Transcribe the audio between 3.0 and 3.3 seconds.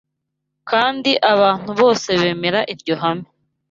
hame